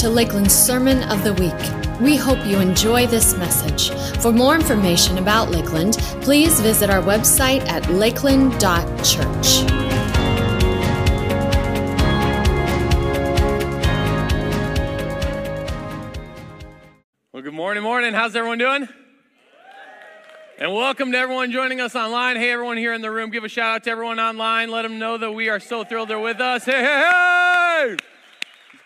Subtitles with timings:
[0.00, 2.00] to Lakeland's Sermon of the Week.
[2.00, 3.90] We hope you enjoy this message.
[4.22, 9.70] For more information about Lakeland, please visit our website at lakeland.church.
[17.34, 18.14] Well, good morning, morning.
[18.14, 18.88] How's everyone doing?
[20.58, 22.36] And welcome to everyone joining us online.
[22.36, 24.70] Hey, everyone here in the room, give a shout out to everyone online.
[24.70, 26.64] Let them know that we are so thrilled they're with us.
[26.64, 27.96] Hey, hey, hey!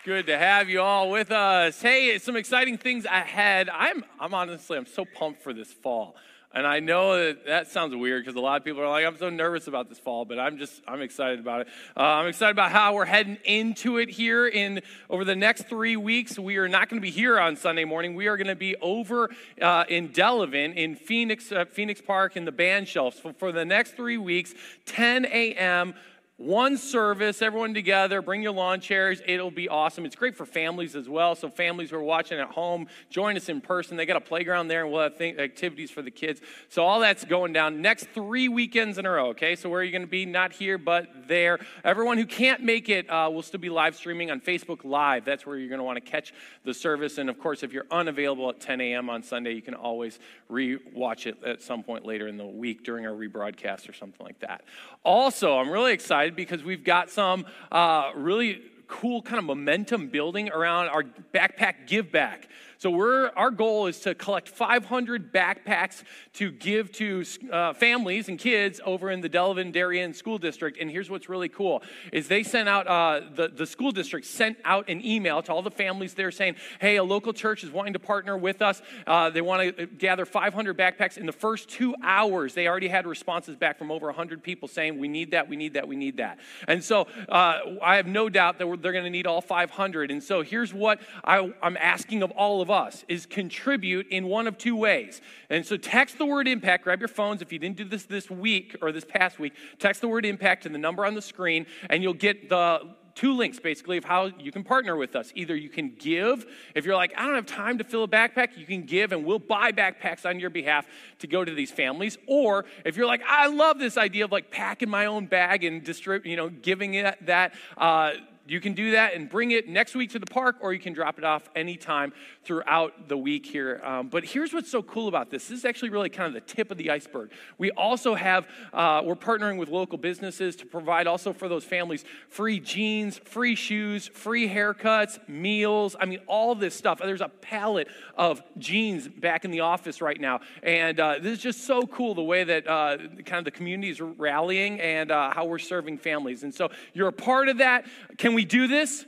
[0.05, 1.81] Good to have you all with us.
[1.81, 3.69] Hey, some exciting things ahead.
[3.69, 6.15] I'm, I'm honestly, I'm so pumped for this fall.
[6.53, 9.17] And I know that that sounds weird because a lot of people are like, I'm
[9.17, 11.67] so nervous about this fall, but I'm just, I'm excited about it.
[11.97, 15.97] Uh, I'm excited about how we're heading into it here in over the next three
[15.97, 16.37] weeks.
[16.37, 18.13] We are not going to be here on Sunday morning.
[18.13, 22.45] We are going to be over uh, in Delavan in Phoenix, uh, Phoenix Park in
[22.45, 24.53] the band shelves for, for the next three weeks,
[24.85, 25.95] 10 a.m
[26.37, 29.21] one service, everyone together, bring your lawn chairs.
[29.25, 30.03] It'll be awesome.
[30.03, 31.33] It's great for families as well.
[31.33, 33.95] So, families who are watching at home, join us in person.
[33.95, 36.41] They got a playground there, and we'll have th- activities for the kids.
[36.67, 39.55] So, all that's going down next three weekends in a row, okay?
[39.55, 40.25] So, where are you going to be?
[40.25, 41.57] Not here, but there.
[41.85, 45.23] Everyone who can't make it uh, will still be live streaming on Facebook Live.
[45.23, 46.33] That's where you're going to want to catch
[46.65, 47.17] the service.
[47.17, 49.09] And, of course, if you're unavailable at 10 a.m.
[49.09, 52.83] on Sunday, you can always re watch it at some point later in the week
[52.83, 54.65] during our rebroadcast or something like that.
[55.05, 60.07] Also, I'm really excited excited because we've got some uh, really cool kind of momentum
[60.07, 62.47] building around our backpack give back.
[62.77, 66.03] So we're, our goal is to collect 500 backpacks
[66.33, 70.77] to give to uh, families and kids over in the Delavan Darien School District.
[70.79, 74.57] And here's what's really cool is they sent out, uh, the, the school district sent
[74.65, 77.93] out an email to all the families there saying, hey, a local church is wanting
[77.93, 78.81] to partner with us.
[79.07, 81.17] Uh, they want to gather 500 backpacks.
[81.17, 84.99] In the first two hours, they already had responses back from over 100 people saying,
[84.99, 86.39] we need that, we need that, we need that.
[86.67, 90.11] And so uh, I have no doubt that they're going to need all 500.
[90.11, 94.27] And so here's what I, I'm asking of all of of us is contribute in
[94.27, 95.21] one of two ways.
[95.49, 97.41] And so text the word impact, grab your phones.
[97.41, 100.63] If you didn't do this this week or this past week, text the word impact
[100.63, 104.25] to the number on the screen, and you'll get the two links basically of how
[104.39, 105.31] you can partner with us.
[105.35, 106.45] Either you can give,
[106.75, 109.25] if you're like, I don't have time to fill a backpack, you can give and
[109.25, 110.85] we'll buy backpacks on your behalf
[111.19, 112.17] to go to these families.
[112.27, 115.83] Or if you're like, I love this idea of like packing my own bag and
[115.83, 118.11] distribute, you know, giving it that, uh,
[118.47, 120.93] you can do that and bring it next week to the park, or you can
[120.93, 122.13] drop it off anytime
[122.43, 123.81] throughout the week here.
[123.83, 126.53] Um, but here's what's so cool about this this is actually really kind of the
[126.53, 127.31] tip of the iceberg.
[127.57, 132.05] We also have, uh, we're partnering with local businesses to provide also for those families
[132.29, 135.95] free jeans, free shoes, free haircuts, meals.
[135.99, 136.99] I mean, all this stuff.
[136.99, 140.41] There's a pallet of jeans back in the office right now.
[140.63, 143.89] And uh, this is just so cool the way that uh, kind of the community
[143.89, 146.43] is rallying and uh, how we're serving families.
[146.43, 147.85] And so you're a part of that.
[148.17, 149.05] Can we do this?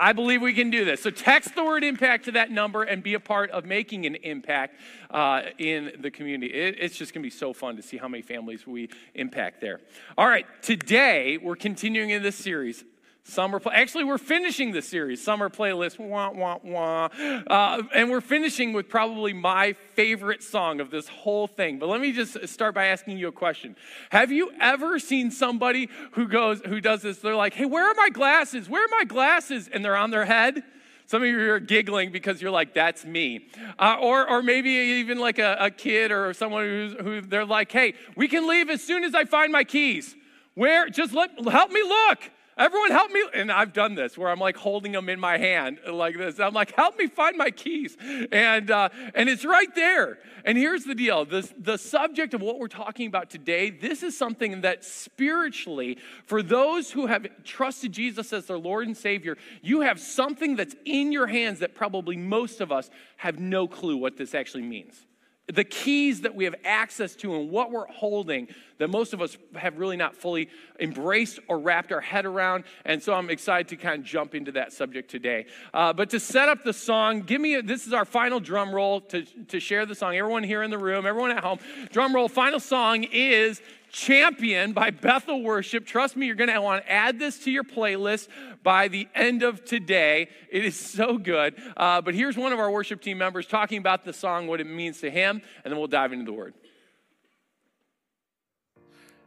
[0.00, 1.02] I believe we can do this.
[1.02, 4.14] So text the word impact to that number and be a part of making an
[4.14, 4.76] impact
[5.10, 6.52] uh, in the community.
[6.54, 9.60] It, it's just going to be so fun to see how many families we impact
[9.60, 9.80] there.
[10.16, 12.82] All right, today we're continuing in this series
[13.22, 13.74] Summer play.
[13.74, 15.98] Actually, we're finishing the series, summer playlist.
[15.98, 17.08] Wah wah wah,
[17.46, 21.78] uh, and we're finishing with probably my favorite song of this whole thing.
[21.78, 23.76] But let me just start by asking you a question:
[24.10, 27.18] Have you ever seen somebody who goes, who does this?
[27.18, 28.68] They're like, "Hey, where are my glasses?
[28.68, 30.62] Where are my glasses?" And they're on their head.
[31.06, 33.48] Some of you are giggling because you're like, that's me.
[33.80, 37.72] Uh, or, or maybe even like a, a kid or someone who's, who they're like,
[37.72, 40.14] hey, we can leave as soon as I find my keys.
[40.54, 40.88] Where?
[40.88, 42.30] Just let, help me look.
[42.60, 43.24] Everyone help me.
[43.32, 46.38] And I've done this where I'm like holding them in my hand like this.
[46.38, 47.96] I'm like, help me find my keys.
[48.30, 50.18] And, uh, and it's right there.
[50.44, 54.16] And here's the deal the, the subject of what we're talking about today, this is
[54.16, 59.80] something that spiritually, for those who have trusted Jesus as their Lord and Savior, you
[59.80, 64.18] have something that's in your hands that probably most of us have no clue what
[64.18, 65.06] this actually means
[65.54, 69.36] the keys that we have access to and what we're holding that most of us
[69.54, 72.64] have really not fully embraced or wrapped our head around.
[72.86, 75.46] And so I'm excited to kind of jump into that subject today.
[75.74, 78.74] Uh, but to set up the song, give me a, this is our final drum
[78.74, 80.16] roll to, to share the song.
[80.16, 81.58] Everyone here in the room, everyone at home,
[81.92, 82.28] drum roll.
[82.28, 83.60] Final song is
[83.90, 85.86] Champion by Bethel Worship.
[85.86, 88.28] Trust me, you're going to want to add this to your playlist
[88.62, 90.28] by the end of today.
[90.50, 91.54] It is so good.
[91.76, 94.66] Uh, but here's one of our worship team members talking about the song, what it
[94.66, 96.54] means to him, and then we'll dive into the word.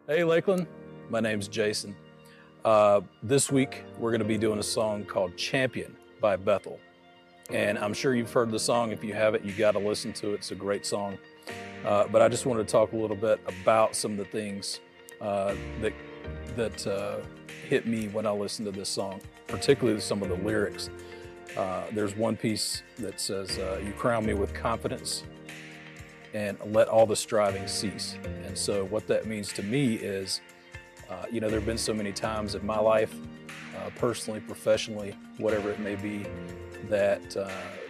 [0.07, 0.67] Hey, Lakeland.
[1.09, 1.95] My name's Jason.
[2.65, 6.79] Uh, this week, we're going to be doing a song called Champion by Bethel.
[7.49, 8.91] And I'm sure you've heard the song.
[8.91, 10.35] If you haven't, you got to listen to it.
[10.35, 11.17] It's a great song.
[11.85, 14.79] Uh, but I just wanted to talk a little bit about some of the things
[15.21, 15.93] uh, that
[16.55, 17.17] that uh,
[17.67, 20.89] hit me when I listened to this song, particularly some of the lyrics.
[21.57, 25.23] Uh, there's one piece that says, uh, You crown me with confidence
[26.33, 28.17] and let all the striving cease.
[28.45, 30.41] And so, what that means to me is,
[31.09, 33.13] uh, you know, there have been so many times in my life,
[33.95, 36.25] personally, professionally, whatever it may be,
[36.89, 37.35] that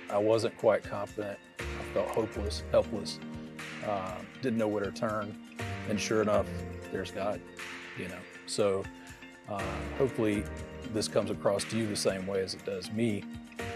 [0.10, 1.38] I wasn't quite confident.
[1.60, 3.20] I felt hopeless, helpless,
[3.88, 5.38] uh, didn't know where to turn.
[5.90, 6.48] And sure enough,
[6.92, 7.42] there's God,
[7.98, 8.20] you know.
[8.46, 8.84] So,
[9.98, 10.44] hopefully,
[10.94, 13.24] this comes across to you the same way as it does me.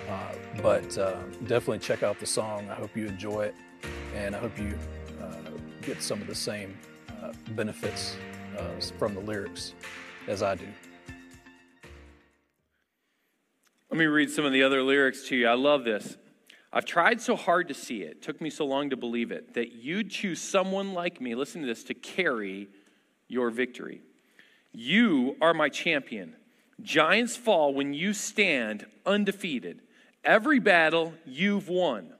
[0.10, 1.18] Uh, but uh,
[1.48, 2.70] definitely check out the song.
[2.70, 3.56] I hope you enjoy it,
[4.16, 4.78] and I hope you
[5.22, 5.52] uh,
[5.82, 6.78] get some of the same
[7.22, 8.16] uh, benefits
[8.58, 9.74] uh, from the lyrics
[10.28, 10.68] as I do.
[13.90, 15.48] Let me read some of the other lyrics to you.
[15.48, 16.18] I love this.
[16.78, 19.72] I've tried so hard to see it, took me so long to believe it, that
[19.72, 22.68] you'd choose someone like me, listen to this, to carry
[23.28, 24.04] your victory.
[24.74, 26.36] You are my champion.
[26.80, 29.82] Giants fall when you stand undefeated.
[30.24, 32.14] Every battle you've won.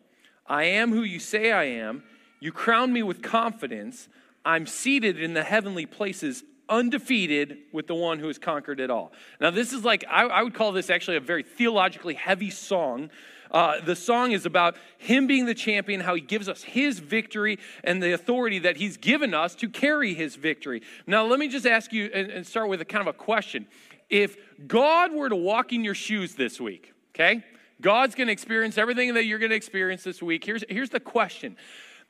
[0.48, 2.02] I am who you say I am.
[2.40, 4.10] You crown me with confidence.
[4.44, 9.12] I'm seated in the heavenly places, undefeated with the one who has conquered it all.
[9.40, 13.12] Now, this is like, I, I would call this actually a very theologically heavy song.
[13.52, 17.60] Uh, the song is about him being the champion, how he gives us his victory
[17.84, 20.82] and the authority that he's given us to carry his victory.
[21.06, 23.68] Now, let me just ask you and, and start with a kind of a question.
[24.10, 27.44] If God were to walk in your shoes this week, okay?
[27.82, 30.44] God's going to experience everything that you're going to experience this week.
[30.44, 31.58] Here's, here's the question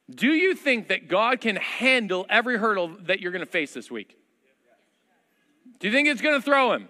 [0.10, 3.92] Do you think that God can handle every hurdle that you're going to face this
[3.92, 4.18] week?
[5.80, 6.90] Do you think it's going to throw him?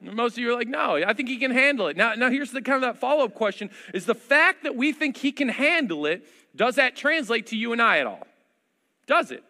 [0.00, 1.96] Most of you are like, no, I think he can handle it.
[1.96, 4.92] Now, now here's the kind of that follow up question is the fact that we
[4.92, 8.26] think he can handle it, does that translate to you and I at all?
[9.06, 9.42] Does it?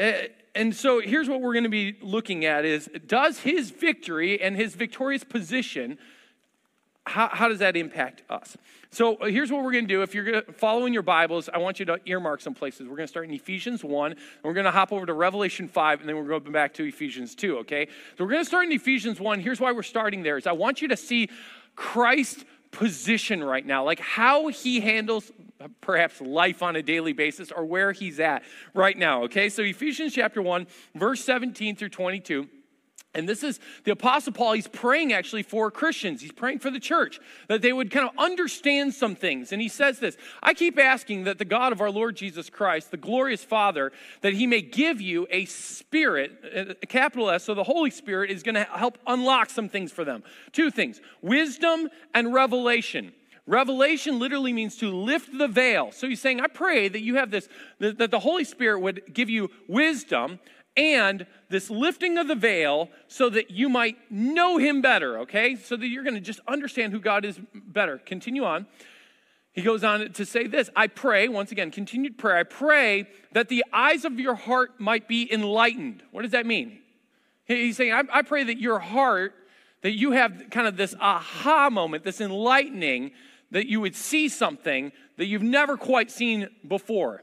[0.00, 4.40] Uh, and so here's what we're going to be looking at is does his victory
[4.40, 5.98] and his victorious position
[7.06, 8.56] how, how does that impact us?
[8.90, 10.02] So uh, here's what we're going to do.
[10.02, 12.82] If you're following your Bibles, I want you to earmark some places.
[12.82, 15.68] We're going to start in Ephesians 1, and we're going to hop over to Revelation
[15.68, 17.86] 5, and then we're going to back to Ephesians 2, okay?
[18.16, 19.40] So we're going to start in Ephesians 1.
[19.40, 21.28] Here's why we're starting there is I want you to see
[21.76, 25.30] Christ's position right now, like how he handles
[25.80, 28.42] perhaps life on a daily basis or where he's at
[28.74, 29.48] right now, okay?
[29.48, 32.48] So Ephesians chapter 1, verse 17 through 22.
[33.16, 36.20] And this is the Apostle Paul, he's praying actually for Christians.
[36.20, 37.18] He's praying for the church
[37.48, 39.52] that they would kind of understand some things.
[39.52, 42.90] And he says this I keep asking that the God of our Lord Jesus Christ,
[42.90, 43.90] the glorious Father,
[44.20, 48.30] that he may give you a spirit, uh, a capital S, so the Holy Spirit
[48.30, 50.22] is going to help unlock some things for them.
[50.52, 53.12] Two things wisdom and revelation.
[53.46, 55.92] Revelation literally means to lift the veil.
[55.92, 57.48] So he's saying, I pray that you have this,
[57.78, 60.40] that the Holy Spirit would give you wisdom
[60.76, 65.56] and this lifting of the veil so that you might know him better, okay?
[65.56, 67.98] So that you're going to just understand who God is better.
[67.98, 68.66] Continue on.
[69.52, 72.36] He goes on to say this I pray, once again, continued prayer.
[72.36, 76.02] I pray that the eyes of your heart might be enlightened.
[76.10, 76.80] What does that mean?
[77.46, 79.34] He's saying, I, I pray that your heart,
[79.82, 83.12] that you have kind of this aha moment, this enlightening,
[83.50, 87.22] that you would see something that you've never quite seen before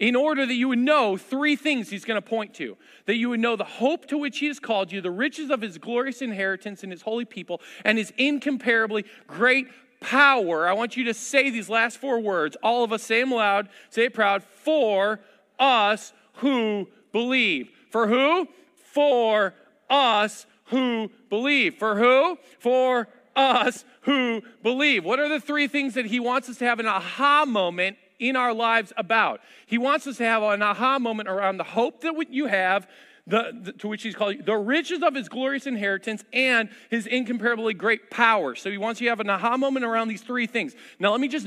[0.00, 3.28] in order that you would know three things he's going to point to that you
[3.28, 6.22] would know the hope to which he has called you, the riches of his glorious
[6.22, 9.68] inheritance in his holy people, and his incomparably great
[10.00, 10.66] power.
[10.66, 12.56] I want you to say these last four words.
[12.62, 14.42] All of us say them loud, say it proud.
[14.42, 15.20] For
[15.58, 17.70] us who believe.
[17.90, 18.48] For who?
[18.92, 19.54] For
[19.90, 21.74] us who believe.
[21.74, 22.38] For who?
[22.58, 25.04] For us who believe.
[25.04, 28.36] What are the three things that he wants us to have an aha moment in
[28.36, 29.40] our lives about.
[29.66, 32.88] He wants us to have an aha moment around the hope that you have,
[33.26, 37.74] the, the, to which he's called the riches of his glorious inheritance and his incomparably
[37.74, 38.54] great power.
[38.54, 40.74] So he wants you to have an aha moment around these three things.
[40.98, 41.46] Now, let me just,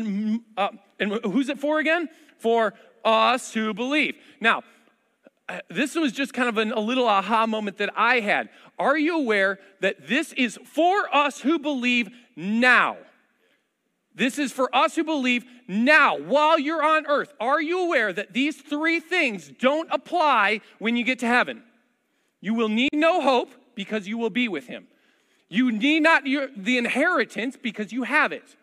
[0.57, 2.09] uh, and who's it for again?
[2.39, 2.73] For
[3.05, 4.15] us who believe.
[4.39, 4.63] Now,
[5.49, 8.49] uh, this was just kind of an, a little aha moment that I had.
[8.79, 12.97] Are you aware that this is for us who believe now?
[14.15, 17.33] This is for us who believe now, while you're on earth.
[17.39, 21.63] Are you aware that these three things don't apply when you get to heaven?
[22.41, 24.87] You will need no hope because you will be with him.
[25.49, 28.55] You need not your, the inheritance because you have it.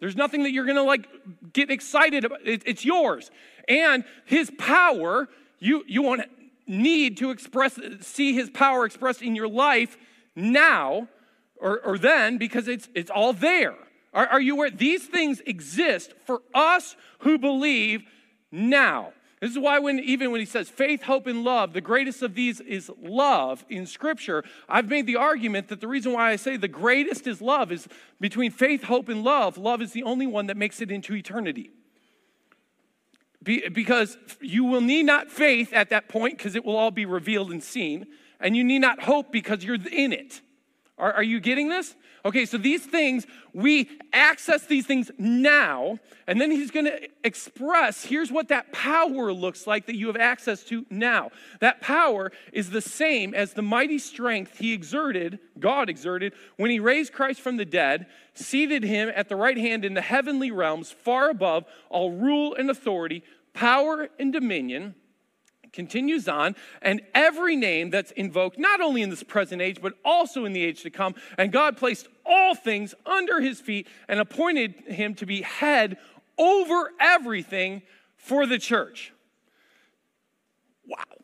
[0.00, 1.08] There's nothing that you're going to like
[1.52, 2.46] get excited about.
[2.46, 3.30] It, it's yours.
[3.68, 6.22] And his power, you, you won't
[6.66, 9.96] need to express, see his power expressed in your life
[10.36, 11.08] now
[11.56, 13.74] or, or then because it's, it's all there.
[14.14, 14.70] Are, are you aware?
[14.70, 18.02] These things exist for us who believe
[18.50, 19.12] now.
[19.40, 22.34] This is why when even when he says faith, hope, and love, the greatest of
[22.34, 24.42] these is love in scripture.
[24.68, 27.86] I've made the argument that the reason why I say the greatest is love is
[28.20, 31.70] between faith, hope, and love, love is the only one that makes it into eternity.
[33.40, 37.06] Be, because you will need not faith at that point because it will all be
[37.06, 38.06] revealed and seen,
[38.40, 40.40] and you need not hope because you're in it.
[40.98, 41.94] Are, are you getting this?
[42.24, 48.32] Okay, so these things, we access these things now, and then he's gonna express here's
[48.32, 51.30] what that power looks like that you have access to now.
[51.60, 56.80] That power is the same as the mighty strength he exerted, God exerted, when he
[56.80, 60.90] raised Christ from the dead, seated him at the right hand in the heavenly realms,
[60.90, 63.22] far above all rule and authority,
[63.54, 64.94] power and dominion
[65.72, 70.44] continues on, and every name that's invoked, not only in this present age, but also
[70.44, 71.14] in the age to come.
[71.36, 75.98] And God placed all things under his feet and appointed him to be head
[76.36, 77.82] over everything
[78.16, 79.12] for the church.
[80.86, 81.17] Wow.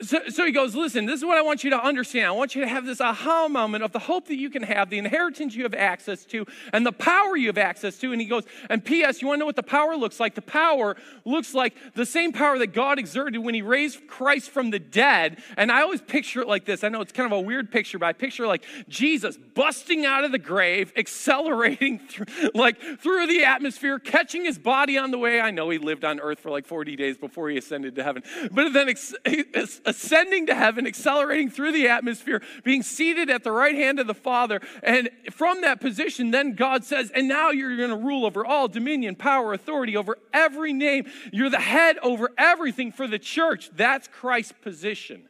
[0.00, 2.26] So, so, he goes, Listen, this is what I want you to understand.
[2.26, 4.90] I want you to have this aha moment of the hope that you can have,
[4.90, 8.12] the inheritance you have access to, and the power you have access to.
[8.12, 10.36] And he goes, And P.S., you want to know what the power looks like?
[10.36, 14.70] The power looks like the same power that God exerted when he raised Christ from
[14.70, 15.42] the dead.
[15.56, 16.84] And I always picture it like this.
[16.84, 20.22] I know it's kind of a weird picture, but I picture like Jesus busting out
[20.22, 25.40] of the grave, accelerating through, like through the atmosphere, catching his body on the way.
[25.40, 28.22] I know he lived on earth for like 40 days before he ascended to heaven,
[28.52, 29.12] but then ex-
[29.88, 34.14] ascending to heaven, accelerating through the atmosphere, being seated at the right hand of the
[34.14, 34.60] Father.
[34.82, 38.68] And from that position, then God says, and now you're going to rule over all
[38.68, 41.06] dominion, power, authority, over every name.
[41.32, 43.70] You're the head over everything for the church.
[43.74, 45.28] That's Christ's position.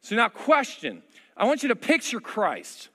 [0.00, 1.02] So now, question
[1.36, 2.90] I want you to picture Christ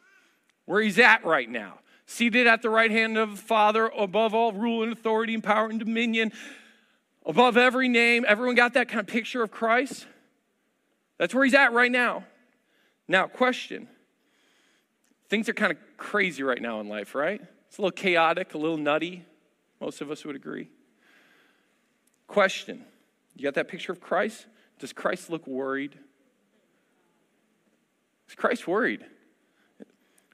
[0.65, 4.51] where he's at right now, seated at the right hand of the Father, above all
[4.51, 6.31] rule and authority and power and dominion,
[7.25, 8.23] above every name.
[8.27, 10.05] Everyone got that kind of picture of Christ?
[11.19, 12.23] That's where he's at right now.
[13.07, 13.87] Now, question.
[15.27, 17.41] Things are kind of crazy right now in life, right?
[17.67, 19.25] It's a little chaotic, a little nutty.
[19.79, 20.69] Most of us would agree.
[22.25, 22.83] Question.
[23.35, 24.47] You got that picture of Christ?
[24.79, 25.97] Does Christ look worried?
[28.27, 29.05] Is Christ worried?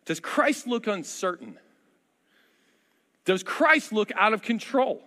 [0.06, 1.58] Does Christ look uncertain?
[3.26, 5.02] Does Christ look out of control?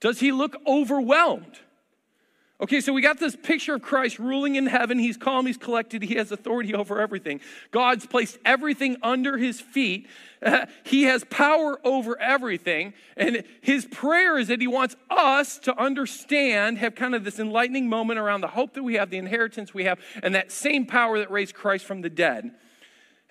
[0.00, 1.60] Does he look overwhelmed?
[2.62, 4.98] Okay, so we got this picture of Christ ruling in heaven.
[4.98, 7.40] He's calm, he's collected, he has authority over everything.
[7.70, 10.06] God's placed everything under his feet.
[10.44, 12.92] Uh, he has power over everything.
[13.16, 17.88] And his prayer is that he wants us to understand, have kind of this enlightening
[17.88, 21.18] moment around the hope that we have, the inheritance we have, and that same power
[21.18, 22.50] that raised Christ from the dead.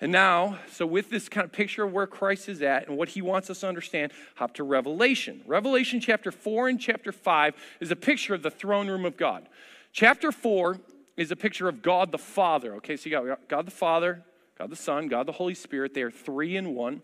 [0.00, 3.10] And now, so with this kind of picture of where Christ is at and what
[3.10, 5.42] he wants us to understand, hop to Revelation.
[5.46, 9.46] Revelation chapter 4 and chapter 5 is a picture of the throne room of God.
[9.92, 10.78] Chapter 4
[11.18, 12.76] is a picture of God the Father.
[12.76, 14.22] Okay, so you got God the Father,
[14.56, 15.92] God the Son, God the Holy Spirit.
[15.92, 17.02] They are three in one.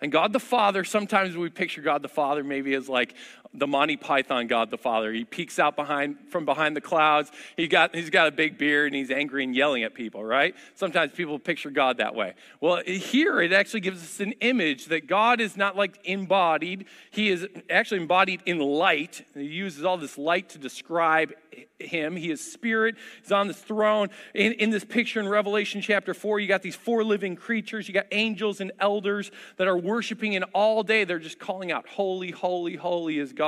[0.00, 3.14] And God the Father, sometimes we picture God the Father maybe as like
[3.52, 5.12] the Monty Python God the Father.
[5.12, 7.32] He peeks out behind from behind the clouds.
[7.56, 10.54] He got he's got a big beard and he's angry and yelling at people, right?
[10.74, 12.34] Sometimes people picture God that way.
[12.60, 16.86] Well, here it actually gives us an image that God is not like embodied.
[17.10, 19.26] He is actually embodied in light.
[19.34, 21.32] He uses all this light to describe
[21.80, 22.14] him.
[22.14, 22.96] He is spirit.
[23.22, 24.08] He's on this throne.
[24.34, 27.88] In, in this picture in Revelation chapter 4, you got these four living creatures.
[27.88, 31.88] You got angels and elders that are worshiping, and all day they're just calling out,
[31.88, 33.39] Holy, holy, holy is God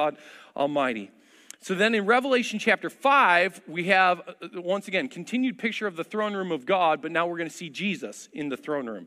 [0.56, 1.11] Almighty.
[1.61, 6.02] So then in Revelation chapter 5, we have, uh, once again, continued picture of the
[6.02, 9.06] throne room of God, but now we're going to see Jesus in the throne room.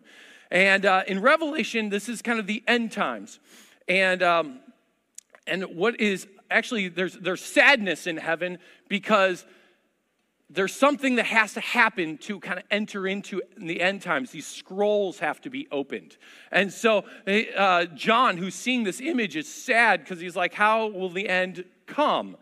[0.50, 3.40] And uh, in Revelation, this is kind of the end times.
[3.90, 4.60] And, um,
[5.46, 9.46] and what is actually, there's, there's sadness in heaven because
[10.50, 14.32] there's something that has to happen to kind of enter into in the end times.
[14.32, 16.18] These scrolls have to be opened.
[16.52, 17.06] And so,
[17.58, 21.66] uh, John, who's seeing this image, is sad because he's like, How will the end
[21.88, 22.38] come?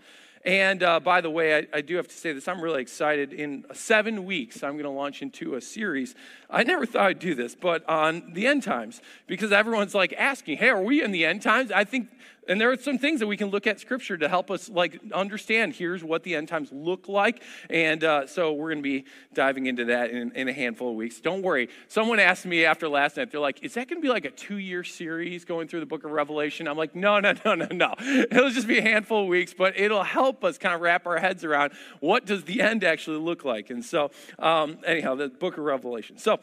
[0.46, 2.50] And uh, by the way, I, I, do have to say this.
[2.50, 3.32] I'm really excited.
[3.32, 6.16] In seven weeks, I'm going to launch into a series.
[6.50, 10.58] I never thought I'd do this, but on the end times, because everyone's like asking,
[10.58, 11.72] hey, are we in the end times?
[11.72, 12.10] I think
[12.48, 15.00] and there are some things that we can look at scripture to help us like
[15.14, 17.42] understand here's what the end times look like.
[17.70, 20.96] And uh, so we're going to be diving into that in, in, a handful of
[20.96, 21.20] weeks.
[21.20, 21.70] Don't worry.
[21.88, 24.32] Someone asked me after last night they're like is that going to be like a
[24.32, 26.68] two-year series going through the book of revelation?
[26.68, 27.94] I'm like no no no no no.
[28.00, 31.20] It'll just be a handful of weeks but it'll help us kind of wrap our
[31.20, 33.70] heads around what does the end actually look like.
[33.70, 36.18] And so um, anyhow the book of revelation.
[36.18, 36.40] So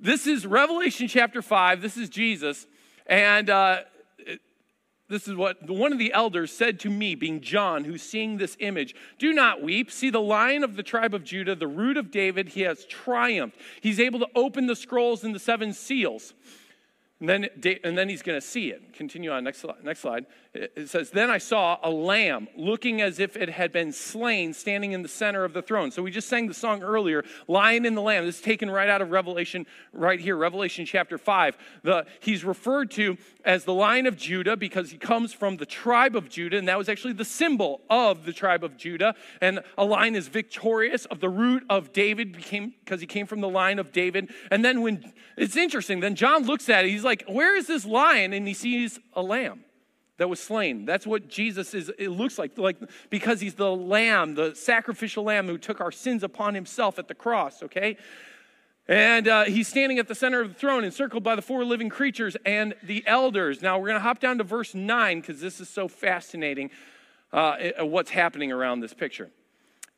[0.00, 2.66] this is revelation chapter 5 this is jesus.
[3.06, 3.80] And uh,
[5.12, 8.56] this is what one of the elders said to me, being John, who's seeing this
[8.60, 9.90] image Do not weep.
[9.90, 13.58] See, the lion of the tribe of Judah, the root of David, he has triumphed.
[13.80, 16.32] He's able to open the scrolls and the seven seals.
[17.22, 17.48] And then,
[17.84, 18.94] and then he's going to see it.
[18.94, 20.26] Continue on, next, next slide.
[20.54, 24.90] It says, Then I saw a lamb looking as if it had been slain, standing
[24.90, 25.92] in the center of the throne.
[25.92, 28.26] So we just sang the song earlier, Lion and the Lamb.
[28.26, 31.56] This is taken right out of Revelation, right here, Revelation chapter 5.
[31.84, 36.16] The, he's referred to as the Lion of Judah because he comes from the tribe
[36.16, 39.14] of Judah, and that was actually the symbol of the tribe of Judah.
[39.40, 43.48] And a lion is victorious of the root of David because he came from the
[43.48, 44.32] line of David.
[44.50, 47.84] And then when it's interesting, then John looks at it, he's like, Where is this
[47.84, 48.32] lion?
[48.32, 49.64] And he sees a lamb
[50.18, 50.84] that was slain.
[50.84, 52.76] That's what Jesus is, it looks like, like
[53.10, 57.14] because he's the lamb, the sacrificial lamb who took our sins upon himself at the
[57.14, 57.96] cross, okay?
[58.88, 61.88] And uh, he's standing at the center of the throne, encircled by the four living
[61.88, 63.62] creatures and the elders.
[63.62, 66.70] Now, we're going to hop down to verse 9 because this is so fascinating
[67.32, 69.30] uh, what's happening around this picture.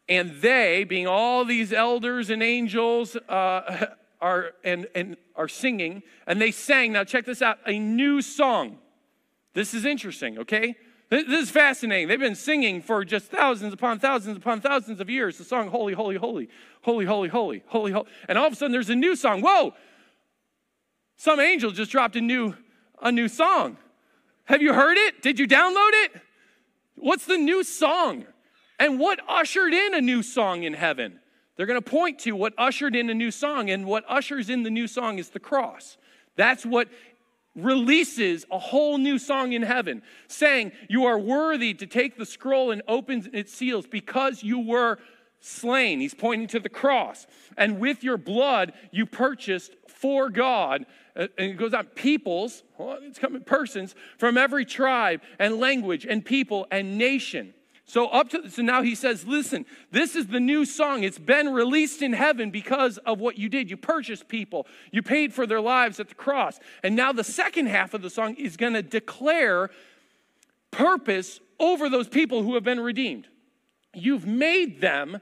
[0.08, 3.86] And they, being all these elders and angels, uh,
[4.24, 8.78] are, and, and are singing, and they sang, now check this out, a new song.
[9.52, 10.76] This is interesting, okay?
[11.10, 12.08] This is fascinating.
[12.08, 15.92] They've been singing for just thousands upon thousands upon thousands of years the song Holy,
[15.92, 16.48] Holy, Holy,
[16.80, 18.06] Holy, Holy, Holy, Holy, Holy.
[18.26, 19.42] And all of a sudden there's a new song.
[19.42, 19.74] Whoa!
[21.16, 22.54] Some angel just dropped a new,
[23.02, 23.76] a new song.
[24.46, 25.20] Have you heard it?
[25.20, 26.12] Did you download it?
[26.94, 28.24] What's the new song?
[28.80, 31.20] And what ushered in a new song in heaven?
[31.56, 34.62] They're going to point to what ushered in a new song, and what ushers in
[34.62, 35.96] the new song is the cross.
[36.36, 36.88] That's what
[37.54, 42.70] releases a whole new song in heaven, saying, You are worthy to take the scroll
[42.70, 44.98] and open its seals because you were
[45.40, 46.00] slain.
[46.00, 47.26] He's pointing to the cross.
[47.56, 50.86] And with your blood, you purchased for God.
[51.14, 56.06] Uh, and it goes on, peoples, well, it's coming, persons from every tribe and language
[56.06, 57.54] and people and nation.
[57.86, 61.04] So up to so now he says, listen, this is the new song.
[61.04, 63.68] It's been released in heaven because of what you did.
[63.68, 64.66] You purchased people.
[64.90, 66.58] You paid for their lives at the cross.
[66.82, 69.70] And now the second half of the song is going to declare
[70.70, 73.28] purpose over those people who have been redeemed.
[73.92, 75.20] You've made them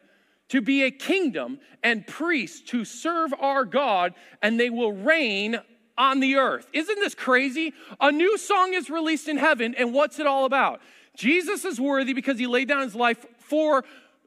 [0.48, 5.59] to be a kingdom and priests to serve our God, and they will reign
[5.98, 6.68] on the earth.
[6.72, 7.72] Isn't this crazy?
[8.01, 10.81] A new song is released in heaven, and what's it all about?
[11.14, 13.85] Jesus is worthy because he laid down his life for,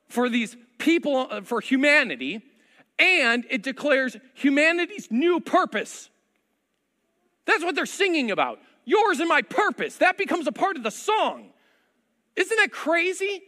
[0.08, 2.42] for these people, uh, for humanity,
[3.00, 6.10] and it declares humanity's new purpose.
[7.46, 8.60] That's what they're singing about.
[8.86, 9.98] Yours and my purpose.
[9.98, 11.50] That becomes a part of the song.
[12.36, 13.42] Isn't that crazy?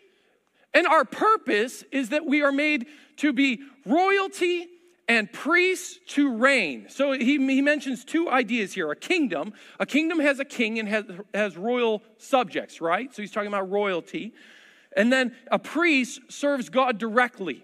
[0.73, 4.67] And our purpose is that we are made to be royalty
[5.07, 6.87] and priests to reign.
[6.89, 9.53] So he, he mentions two ideas here a kingdom.
[9.79, 13.13] A kingdom has a king and has, has royal subjects, right?
[13.13, 14.33] So he's talking about royalty.
[14.95, 17.63] And then a priest serves God directly.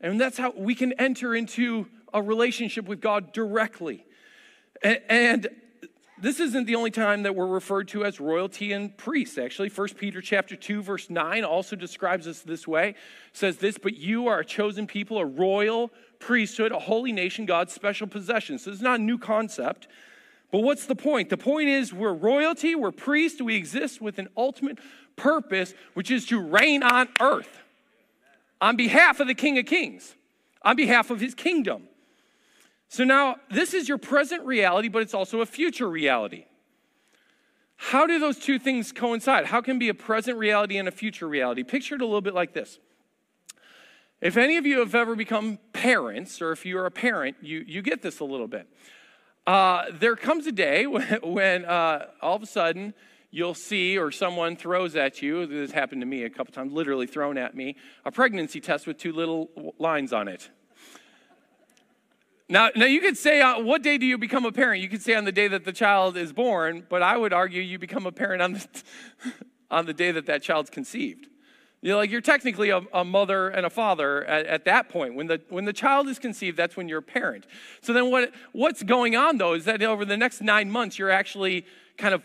[0.00, 4.04] And that's how we can enter into a relationship with God directly.
[4.82, 5.48] And, and
[6.22, 9.38] this isn't the only time that we're referred to as royalty and priests.
[9.38, 12.94] Actually 1 peter chapter 2 verse 9 also describes us this way.
[13.32, 17.72] Says this but you are a chosen people a royal priesthood a holy nation god's
[17.72, 18.58] special possession.
[18.58, 19.88] So it's not a new concept.
[20.52, 21.30] But what's the point?
[21.30, 24.78] The point is we're royalty we're priests we exist with an ultimate
[25.16, 27.62] purpose which is to reign on earth
[28.60, 30.14] on behalf of the king of kings
[30.62, 31.84] on behalf of his kingdom
[32.90, 36.46] so now, this is your present reality, but it's also a future reality.
[37.76, 39.46] How do those two things coincide?
[39.46, 41.62] How can be a present reality and a future reality?
[41.62, 42.80] Picture it a little bit like this.
[44.20, 47.80] If any of you have ever become parents, or if you're a parent, you, you
[47.80, 48.66] get this a little bit.
[49.46, 52.92] Uh, there comes a day when, when uh, all of a sudden
[53.30, 57.06] you'll see, or someone throws at you, this happened to me a couple times, literally
[57.06, 60.50] thrown at me, a pregnancy test with two little lines on it.
[62.50, 64.82] Now, now you could say, uh, what day do you become a parent?
[64.82, 67.62] You could say on the day that the child is born, but I would argue
[67.62, 68.66] you become a parent on the,
[69.70, 71.28] on the day that that child's conceived.
[71.80, 75.14] You're like you're technically a, a mother and a father at, at, that point.
[75.14, 77.46] When the when the child is conceived, that's when you're a parent.
[77.80, 81.10] So then what what's going on though is that over the next nine months, you're
[81.10, 81.64] actually
[81.96, 82.22] kind of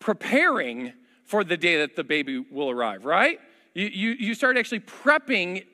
[0.00, 0.92] preparing
[1.24, 3.38] for the day that the baby will arrive, right?
[3.74, 5.66] You, you, you start actually prepping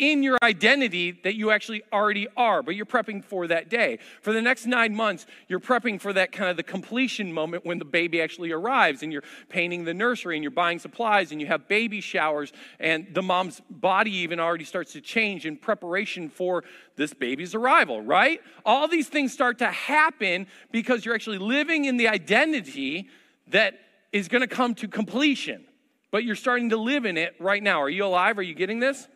[0.00, 3.98] in your identity that you actually already are, but you're prepping for that day.
[4.22, 7.78] For the next nine months, you're prepping for that kind of the completion moment when
[7.78, 11.46] the baby actually arrives and you're painting the nursery and you're buying supplies and you
[11.48, 16.64] have baby showers and the mom's body even already starts to change in preparation for
[16.96, 18.40] this baby's arrival, right?
[18.64, 23.10] All these things start to happen because you're actually living in the identity
[23.48, 23.78] that
[24.12, 25.66] is going to come to completion,
[26.10, 27.82] but you're starting to live in it right now.
[27.82, 28.38] Are you alive?
[28.38, 29.06] Are you getting this?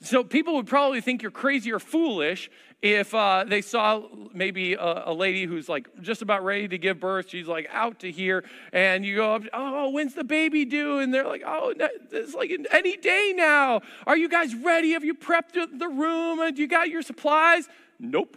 [0.00, 5.02] So people would probably think you're crazy or foolish if uh, they saw maybe a,
[5.06, 7.28] a, lady who's like just about ready to give birth.
[7.28, 10.98] She's like out to here, and you go up, oh, when's the baby due?
[10.98, 11.74] And they're like, oh,
[12.12, 13.80] it's like any day now.
[14.06, 14.92] Are you guys ready?
[14.92, 16.38] Have you prepped the room?
[16.40, 17.68] And you got your supplies?
[17.98, 18.36] Nope.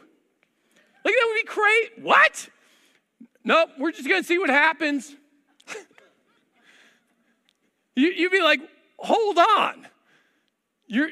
[1.06, 2.04] Like that would be great.
[2.04, 2.50] What?
[3.44, 3.70] Nope.
[3.78, 5.16] We're just gonna see what happens.
[7.96, 8.62] you, you'd be like,
[8.98, 9.88] hold on.
[10.88, 11.10] You're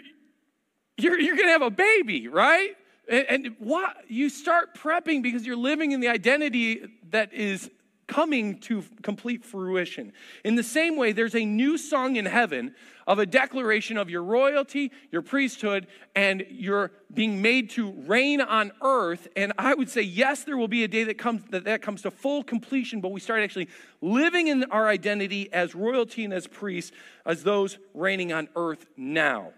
[0.99, 2.75] you're, you're going to have a baby, right?
[3.07, 7.69] And, and what you start prepping because you're living in the identity that is
[8.09, 10.11] coming to complete fruition.
[10.43, 12.73] In the same way, there's a new song in heaven
[13.07, 18.71] of a declaration of your royalty, your priesthood, and your being made to reign on
[18.81, 19.27] earth.
[19.35, 22.01] And I would say, yes, there will be a day that comes that, that comes
[22.03, 23.69] to full completion, but we start actually
[24.01, 26.91] living in our identity as royalty and as priests,
[27.25, 29.53] as those reigning on earth now.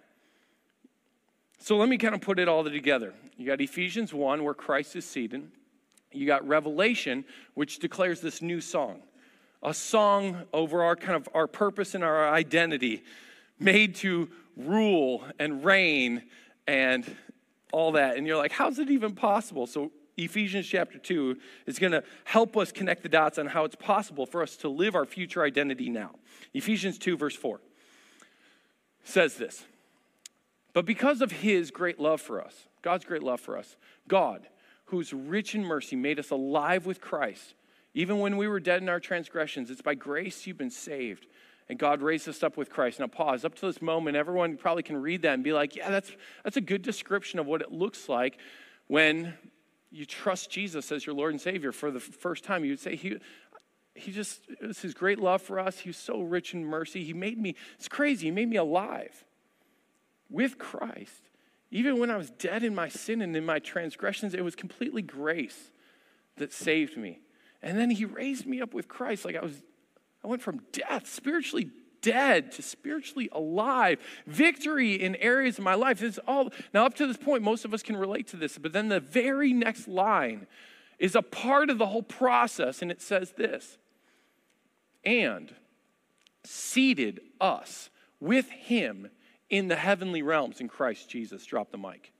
[1.63, 3.13] So let me kind of put it all together.
[3.37, 5.47] You got Ephesians 1, where Christ is seated.
[6.11, 9.03] You got Revelation, which declares this new song,
[9.61, 13.03] a song over our kind of our purpose and our identity,
[13.59, 16.23] made to rule and reign
[16.65, 17.15] and
[17.71, 18.17] all that.
[18.17, 19.67] And you're like, how's it even possible?
[19.67, 23.75] So Ephesians chapter 2 is going to help us connect the dots on how it's
[23.75, 26.15] possible for us to live our future identity now.
[26.55, 27.61] Ephesians 2, verse 4
[29.03, 29.63] says this
[30.73, 33.75] but because of his great love for us, God's great love for us,
[34.07, 34.47] God,
[34.85, 37.55] who's rich in mercy, made us alive with Christ.
[37.93, 41.27] Even when we were dead in our transgressions, it's by grace you've been saved.
[41.67, 42.99] And God raised us up with Christ.
[42.99, 43.45] Now, pause.
[43.45, 46.11] Up to this moment, everyone probably can read that and be like, yeah, that's,
[46.43, 48.37] that's a good description of what it looks like
[48.87, 49.33] when
[49.89, 52.63] you trust Jesus as your Lord and Savior for the first time.
[52.63, 53.17] You would say, He,
[53.93, 55.79] he just, it was His great love for us.
[55.79, 57.03] He was so rich in mercy.
[57.03, 59.23] He made me, it's crazy, He made me alive
[60.31, 61.29] with Christ.
[61.69, 65.01] Even when I was dead in my sin and in my transgressions, it was completely
[65.01, 65.71] grace
[66.37, 67.19] that saved me.
[67.61, 69.25] And then he raised me up with Christ.
[69.25, 69.61] Like I was,
[70.23, 71.69] I went from death, spiritually
[72.01, 73.99] dead, to spiritually alive.
[74.25, 75.99] Victory in areas of my life.
[75.99, 78.57] This is all now up to this point, most of us can relate to this,
[78.57, 80.47] but then the very next line
[80.99, 83.77] is a part of the whole process, and it says this
[85.03, 85.55] and
[86.43, 87.89] seated us
[88.19, 89.09] with him
[89.51, 91.45] in the heavenly realms in Christ Jesus.
[91.45, 92.11] Drop the mic.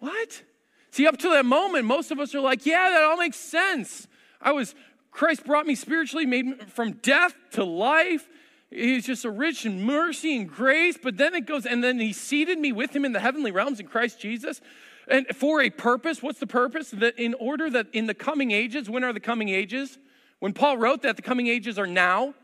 [0.00, 0.42] What?
[0.90, 4.08] See, up to that moment, most of us are like, yeah, that all makes sense.
[4.42, 4.74] I was,
[5.10, 8.28] Christ brought me spiritually, made me from death to life.
[8.68, 10.98] He's just a rich in mercy and grace.
[11.00, 13.80] But then it goes, and then he seated me with him in the heavenly realms
[13.80, 14.60] in Christ Jesus.
[15.08, 16.90] And for a purpose, what's the purpose?
[16.90, 19.98] That in order that in the coming ages, when are the coming ages?
[20.40, 22.34] When Paul wrote that, the coming ages are now.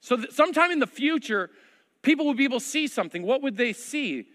[0.00, 1.50] So that sometime in the future,
[2.02, 3.22] people would be able to see something.
[3.22, 4.26] What would they see?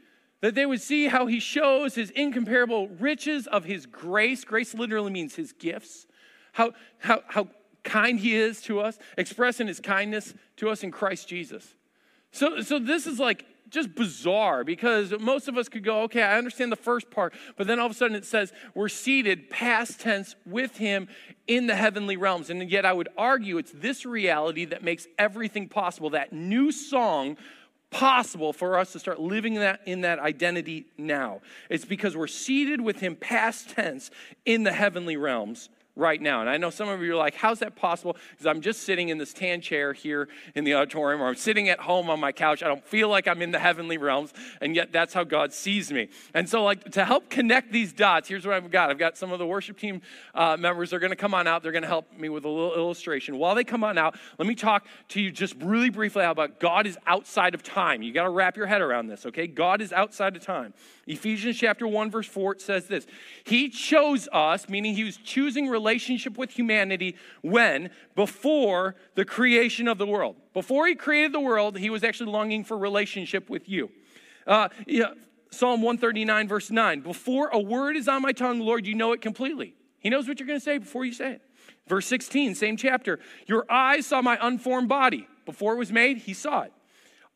[0.42, 4.44] That they would see how he shows his incomparable riches of his grace.
[4.44, 6.06] Grace literally means his gifts.
[6.52, 7.48] How, how, how
[7.84, 11.76] kind he is to us, expressing his kindness to us in Christ Jesus.
[12.32, 16.38] So, so this is like just bizarre because most of us could go, okay, I
[16.38, 20.00] understand the first part, but then all of a sudden it says we're seated past
[20.00, 21.08] tense with him
[21.48, 22.50] in the heavenly realms.
[22.50, 26.12] And yet I would argue it's this reality that makes everything possible.
[26.12, 27.38] That new song
[27.90, 31.42] possible for us to start living that in that identity now.
[31.70, 34.10] It's because we're seated with him past tense
[34.46, 36.42] in the heavenly realms right now.
[36.42, 38.18] And I know some of you are like, how's that possible?
[38.32, 41.70] Because I'm just sitting in this tan chair here in the auditorium, or I'm sitting
[41.70, 42.64] at home on my couch.
[42.64, 45.92] I don't feel like I'm in the heavenly realms, and yet that's how God sees
[45.92, 46.10] me.
[46.34, 48.90] And so, like, to help connect these dots, here's what I've got.
[48.90, 50.02] I've got some of the worship team
[50.34, 50.90] uh, members.
[50.90, 51.62] They're going to come on out.
[51.62, 53.38] They're going to help me with a little illustration.
[53.38, 56.88] While they come on out, let me talk to you just really briefly about God
[56.88, 58.02] is outside of time.
[58.02, 59.46] You got to wrap your head around this, okay?
[59.46, 60.74] God is outside of time.
[61.06, 63.06] Ephesians chapter 1, verse 4, it says this
[63.44, 67.90] He chose us, meaning He was choosing relationship with humanity when?
[68.16, 70.36] Before the creation of the world.
[70.54, 73.92] Before He created the world, He was actually longing for relationship with you.
[74.48, 75.14] Uh, yeah,
[75.52, 79.22] Psalm 139, verse 9 Before a word is on my tongue, Lord, you know it
[79.22, 79.76] completely.
[80.00, 81.42] He knows what you're going to say before you say it.
[81.88, 83.20] Verse 16, same chapter.
[83.46, 85.28] Your eyes saw my unformed body.
[85.46, 86.74] Before it was made, He saw it.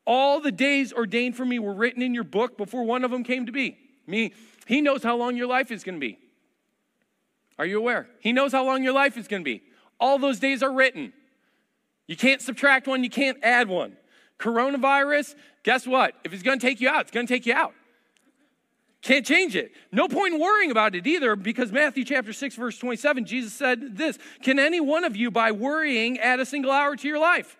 [0.06, 3.24] All the days ordained for me were written in your book before one of them
[3.24, 3.76] came to be.
[4.06, 4.32] Me,
[4.66, 6.18] he knows how long your life is going to be.
[7.58, 8.08] Are you aware?
[8.20, 9.62] He knows how long your life is going to be.
[9.98, 11.12] All those days are written.
[12.06, 13.96] You can't subtract one, you can't add one.
[14.38, 16.14] Coronavirus, guess what?
[16.24, 17.74] If it's going to take you out, it's going to take you out.
[19.02, 19.72] Can't change it.
[19.92, 23.96] No point in worrying about it either because Matthew chapter 6 verse 27 Jesus said
[23.96, 27.56] this, "Can any one of you by worrying add a single hour to your life?"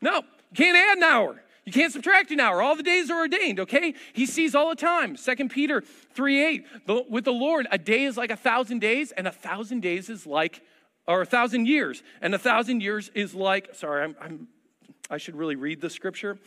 [0.00, 0.22] No,
[0.54, 1.40] can't add an hour.
[1.64, 2.60] You can't subtract an hour.
[2.60, 3.94] All the days are ordained, okay?
[4.12, 5.16] He sees all the time.
[5.16, 5.82] 2 Peter
[6.14, 6.66] 3 8.
[7.08, 10.26] With the Lord, a day is like a thousand days, and a thousand days is
[10.26, 10.60] like,
[11.06, 14.48] or a thousand years, and a thousand years is like, sorry, I'm, I'm
[15.10, 16.38] I should really read the scripture.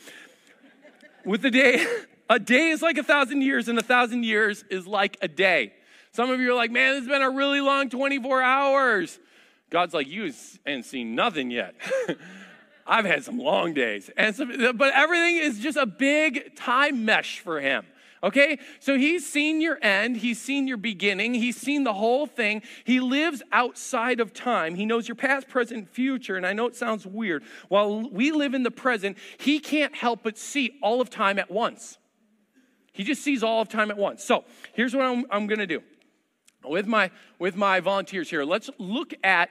[1.25, 1.85] With the day,
[2.29, 5.73] a day is like a thousand years, and a thousand years is like a day.
[6.11, 9.19] Some of you are like, man, has been a really long 24 hours.
[9.69, 10.31] God's like, you
[10.65, 11.75] ain't seen nothing yet.
[12.87, 14.09] I've had some long days.
[14.17, 14.35] And
[14.75, 17.85] but everything is just a big time mesh for him.
[18.23, 18.57] Okay?
[18.79, 22.63] So he's seen your end, he's seen your beginning, he's seen the whole thing.
[22.83, 24.75] He lives outside of time.
[24.75, 26.35] He knows your past, present, future.
[26.35, 27.43] And I know it sounds weird.
[27.67, 31.51] While we live in the present, he can't help but see all of time at
[31.51, 31.97] once.
[32.91, 34.23] He just sees all of time at once.
[34.23, 35.83] So here's what I'm, I'm to do
[36.65, 38.43] with my with my volunteers here.
[38.43, 39.49] Let's look at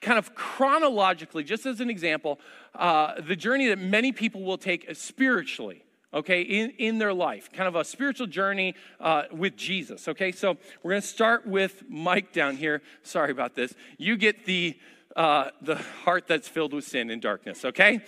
[0.00, 2.38] kind of chronologically, just as an example,
[2.74, 7.68] uh, the journey that many people will take spiritually okay, in, in their life, kind
[7.68, 10.32] of a spiritual journey uh, with Jesus, okay?
[10.32, 12.82] So we're going to start with Mike down here.
[13.02, 13.74] Sorry about this.
[13.98, 14.78] You get the,
[15.16, 18.00] uh, the heart that's filled with sin and darkness, okay?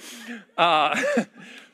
[0.56, 1.00] Uh,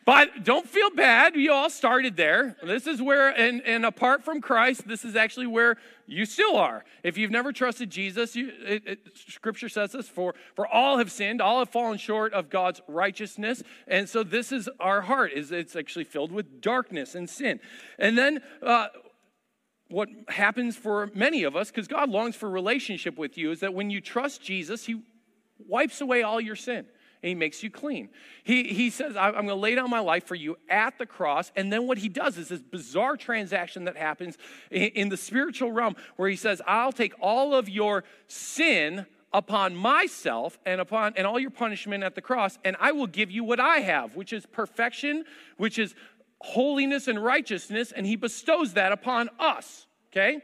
[0.07, 1.35] But don't feel bad.
[1.35, 2.57] You all started there.
[2.63, 6.85] This is where, and, and apart from Christ, this is actually where you still are.
[7.03, 11.11] If you've never trusted Jesus, you, it, it, Scripture says this for, for all have
[11.11, 13.65] sinned, all have fallen short of God's righteousness.
[13.89, 17.59] And so this is our heart, is it's actually filled with darkness and sin.
[17.99, 18.87] And then uh,
[19.89, 23.75] what happens for many of us, because God longs for relationship with you, is that
[23.75, 25.03] when you trust Jesus, He
[25.59, 26.87] wipes away all your sin
[27.27, 28.09] and he makes you clean.
[28.45, 31.51] He, he says, I'm going to lay down my life for you at the cross.
[31.57, 34.39] And then what he does is this bizarre transaction that happens
[34.71, 39.75] in, in the spiritual realm where he says, I'll take all of your sin upon
[39.75, 43.43] myself and upon and all your punishment at the cross and I will give you
[43.43, 45.25] what I have which is perfection
[45.57, 45.97] which is
[46.41, 50.41] holiness and righteousness and he bestows that upon us okay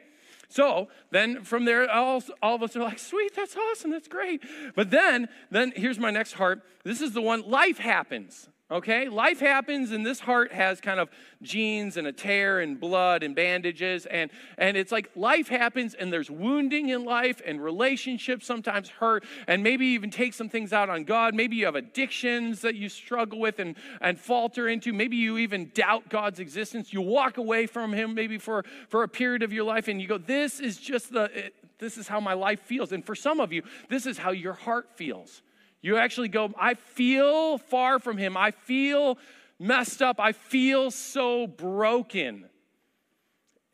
[0.53, 4.43] so then from there, all, all of us are like, sweet, that's awesome, that's great.
[4.77, 6.61] But then, then here's my next heart.
[6.85, 8.51] This is the one, life happens.
[8.73, 11.11] Okay, life happens, and this heart has kind of
[11.43, 16.11] genes and a tear and blood and bandages, and and it's like life happens, and
[16.11, 20.89] there's wounding in life, and relationships sometimes hurt, and maybe even take some things out
[20.89, 21.35] on God.
[21.35, 24.95] Maybe you have addictions that you struggle with and and falter into.
[24.95, 26.95] Maybe you even doubt God's existence.
[26.95, 30.09] You walk away from Him maybe for for a period of your life, and you
[30.09, 33.39] go, "This is just the it, this is how my life feels." And for some
[33.39, 35.43] of you, this is how your heart feels.
[35.83, 38.37] You actually go, I feel far from him.
[38.37, 39.19] I feel
[39.59, 40.21] messed up.
[40.21, 42.49] I feel so broken.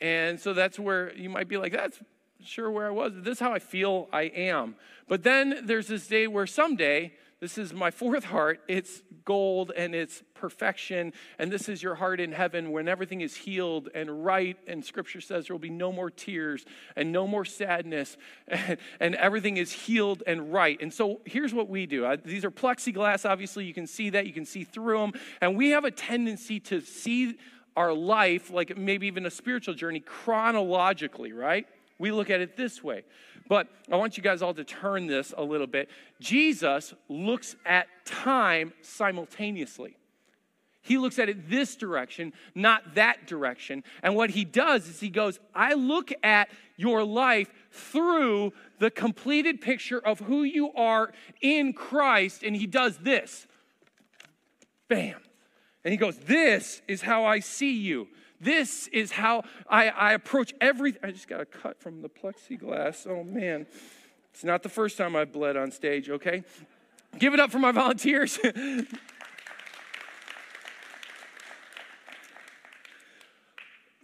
[0.01, 2.01] And so that's where you might be like, that's
[2.43, 3.13] sure where I was.
[3.17, 4.77] This is how I feel I am.
[5.09, 8.61] But then there's this day where someday this is my fourth heart.
[8.69, 11.13] It's gold and it's perfection.
[11.39, 14.57] And this is your heart in heaven when everything is healed and right.
[14.67, 16.65] And scripture says there will be no more tears
[16.97, 18.17] and no more sadness.
[18.47, 20.79] And, and everything is healed and right.
[20.81, 23.65] And so here's what we do these are plexiglass, obviously.
[23.65, 25.13] You can see that, you can see through them.
[25.41, 27.39] And we have a tendency to see
[27.77, 31.67] our life, like maybe even a spiritual journey, chronologically, right?
[31.99, 33.05] We look at it this way.
[33.49, 35.89] But I want you guys all to turn this a little bit.
[36.21, 39.97] Jesus looks at time simultaneously.
[40.83, 43.85] He looks at it this direction, not that direction.
[44.03, 49.61] And what he does is he goes, I look at your life through the completed
[49.61, 52.43] picture of who you are in Christ.
[52.43, 53.47] And he does this
[54.89, 55.21] bam.
[55.85, 58.09] And he goes, This is how I see you.
[58.41, 61.01] This is how I, I approach everything.
[61.03, 63.07] I just got a cut from the plexiglass.
[63.09, 63.67] Oh, man.
[64.33, 66.45] It's not the first time I've bled on stage, okay?
[67.19, 68.39] Give it up for my volunteers.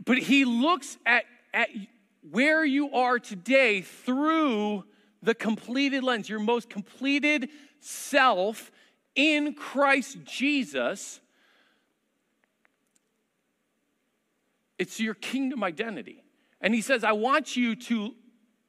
[0.05, 1.69] but he looks at, at
[2.29, 4.85] where you are today through
[5.23, 8.73] the completed lens, your most completed self
[9.15, 11.21] in Christ Jesus
[14.79, 16.23] It's your kingdom identity.
[16.61, 18.15] And he says, I want you to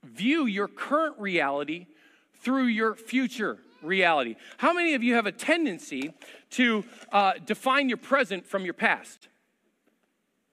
[0.04, 1.88] view your current reality
[2.42, 4.36] through your future reality.
[4.58, 6.14] How many of you have a tendency
[6.52, 9.28] to uh, define your present from your past?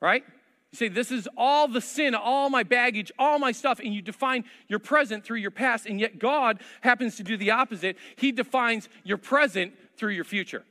[0.00, 0.24] Right?
[0.72, 4.02] You say, This is all the sin, all my baggage, all my stuff, and you
[4.02, 7.96] define your present through your past, and yet God happens to do the opposite.
[8.16, 10.64] He defines your present through your future.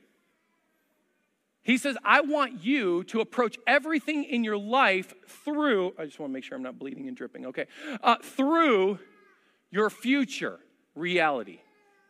[1.62, 6.30] He says, I want you to approach everything in your life through, I just want
[6.30, 7.66] to make sure I'm not bleeding and dripping, okay,
[8.02, 8.98] uh, through
[9.70, 10.58] your future
[10.94, 11.60] reality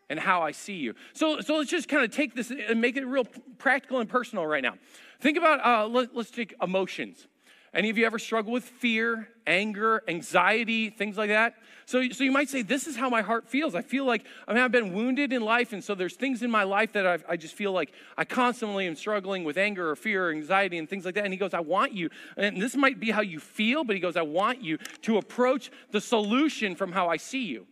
[0.09, 0.95] and how I see you.
[1.13, 3.25] So, so let's just kind of take this and make it real
[3.59, 4.75] practical and personal right now.
[5.21, 7.27] Think about, uh, let, let's take emotions.
[7.75, 11.55] Any of you ever struggle with fear, anger, anxiety, things like that?
[11.87, 13.75] So, so you might say, This is how my heart feels.
[13.75, 16.51] I feel like I mean, I've been wounded in life, and so there's things in
[16.51, 19.97] my life that I've, i just feel like I constantly am struggling with anger or
[19.97, 21.25] fear or anxiety and things like that.
[21.25, 24.01] And he goes, I want you, and this might be how you feel, but he
[24.01, 27.67] goes, I want you to approach the solution from how I see you.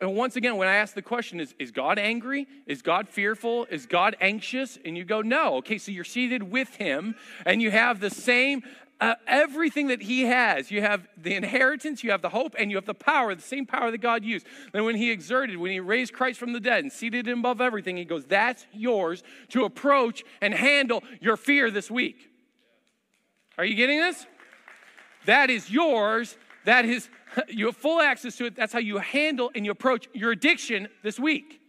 [0.00, 2.46] And once again, when I ask the question, is, is God angry?
[2.66, 3.66] Is God fearful?
[3.70, 4.76] Is God anxious?
[4.84, 5.56] And you go, no.
[5.56, 7.14] Okay, so you're seated with him
[7.46, 8.64] and you have the same
[9.00, 10.70] uh, everything that he has.
[10.70, 13.66] You have the inheritance, you have the hope, and you have the power, the same
[13.66, 14.46] power that God used.
[14.72, 17.60] And when he exerted, when he raised Christ from the dead and seated him above
[17.60, 22.30] everything, he goes, That's yours to approach and handle your fear this week.
[23.58, 24.26] Are you getting this?
[25.26, 26.36] That is yours.
[26.64, 27.08] That is,
[27.48, 28.56] you have full access to it.
[28.56, 31.60] That's how you handle and you approach your addiction this week.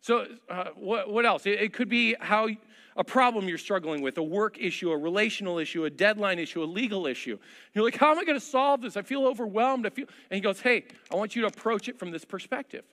[0.00, 1.46] So, uh, what, what else?
[1.46, 2.48] It, it could be how
[2.96, 6.64] a problem you're struggling with, a work issue, a relational issue, a deadline issue, a
[6.64, 7.38] legal issue.
[7.74, 8.96] You're like, how am I going to solve this?
[8.96, 9.86] I feel overwhelmed.
[9.86, 12.84] I feel, and he goes, hey, I want you to approach it from this perspective.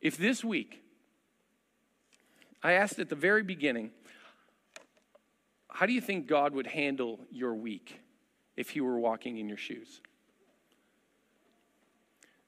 [0.00, 0.80] If this week,
[2.62, 3.90] I asked at the very beginning,
[5.68, 8.00] how do you think God would handle your week
[8.56, 10.00] if he were walking in your shoes?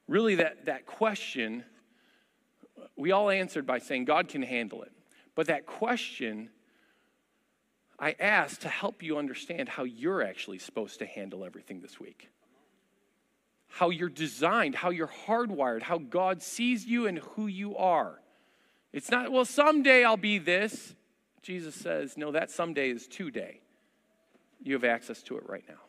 [0.07, 1.65] Really, that, that question,
[2.95, 4.91] we all answered by saying God can handle it.
[5.35, 6.49] But that question
[7.99, 12.29] I asked to help you understand how you're actually supposed to handle everything this week.
[13.67, 18.21] How you're designed, how you're hardwired, how God sees you and who you are.
[18.91, 20.95] It's not, well, someday I'll be this.
[21.41, 23.61] Jesus says, no, that someday is today.
[24.63, 25.84] You have access to it right now.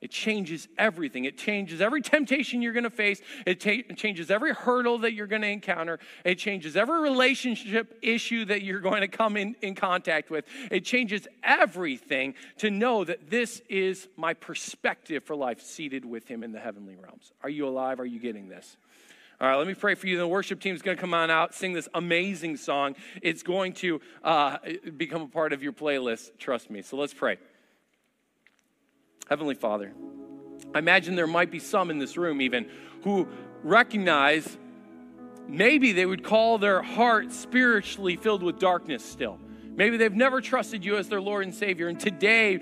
[0.00, 1.24] It changes everything.
[1.24, 3.20] It changes every temptation you're going to face.
[3.46, 5.98] It, ta- it, changes every hurdle that you're going to encounter.
[6.24, 10.44] It changes every relationship issue that you're going to come in, in contact with.
[10.70, 16.44] It changes everything to know that this is my perspective for life, seated with Him
[16.44, 17.32] in the heavenly realms.
[17.42, 17.98] Are you alive?
[17.98, 18.76] Are you getting this?
[19.40, 20.16] All right, let me pray for you.
[20.16, 22.94] The worship team is going to come on out, sing this amazing song.
[23.22, 24.58] It's going to uh,
[24.96, 26.82] become a part of your playlist, trust me.
[26.82, 27.38] So let's pray.
[29.28, 29.92] Heavenly Father,
[30.74, 32.68] I imagine there might be some in this room even
[33.02, 33.28] who
[33.62, 34.56] recognize
[35.46, 39.38] maybe they would call their heart spiritually filled with darkness still.
[39.76, 41.88] Maybe they've never trusted you as their Lord and Savior.
[41.88, 42.60] And today,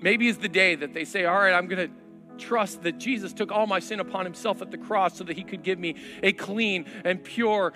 [0.00, 1.94] maybe is the day that they say, All right, I'm going to
[2.38, 5.44] trust that Jesus took all my sin upon himself at the cross so that he
[5.44, 7.72] could give me a clean and pure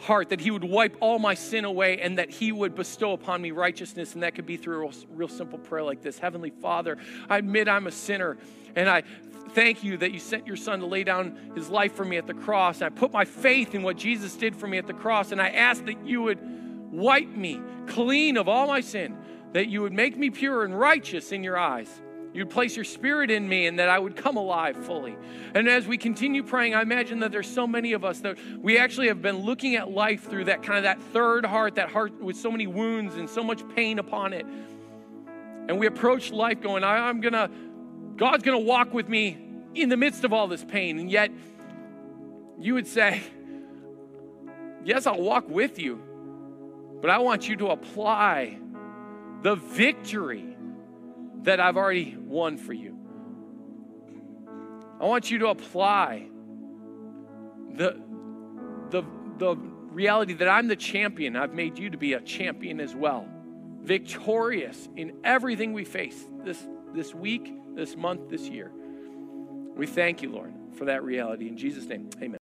[0.00, 3.42] heart, that He would wipe all my sin away, and that He would bestow upon
[3.42, 4.14] me righteousness.
[4.14, 7.68] And that could be through a real simple prayer like this Heavenly Father, I admit
[7.68, 8.38] I'm a sinner,
[8.74, 9.02] and I
[9.50, 12.26] thank you that you sent your Son to lay down His life for me at
[12.26, 12.82] the cross.
[12.82, 15.48] I put my faith in what Jesus did for me at the cross, and I
[15.48, 16.38] ask that you would
[16.90, 19.16] wipe me clean of all my sin,
[19.52, 21.88] that you would make me pure and righteous in your eyes.
[22.32, 25.16] You'd place your spirit in me and that I would come alive fully.
[25.54, 28.78] And as we continue praying, I imagine that there's so many of us that we
[28.78, 32.20] actually have been looking at life through that kind of that third heart, that heart
[32.20, 34.46] with so many wounds and so much pain upon it.
[35.68, 37.50] And we approach life going, I'm gonna,
[38.16, 39.36] God's gonna walk with me
[39.74, 41.00] in the midst of all this pain.
[41.00, 41.32] And yet
[42.60, 43.22] you would say,
[44.82, 46.00] Yes, I'll walk with you,
[47.02, 48.58] but I want you to apply
[49.42, 50.56] the victory
[51.42, 52.96] that I've already won for you.
[55.00, 56.28] I want you to apply
[57.72, 58.00] the,
[58.90, 59.02] the,
[59.38, 61.36] the reality that I'm the champion.
[61.36, 63.26] I've made you to be a champion as well,
[63.82, 68.70] victorious in everything we face this, this week, this month, this year.
[69.74, 71.48] We thank you, Lord, for that reality.
[71.48, 72.39] In Jesus' name, amen.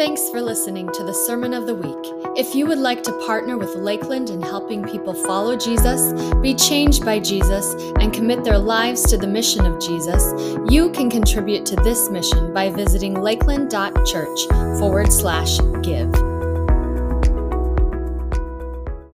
[0.00, 2.34] Thanks for listening to the Sermon of the Week.
[2.34, 7.04] If you would like to partner with Lakeland in helping people follow Jesus, be changed
[7.04, 11.76] by Jesus, and commit their lives to the mission of Jesus, you can contribute to
[11.76, 14.46] this mission by visiting lakeland.church
[14.78, 16.29] forward slash give.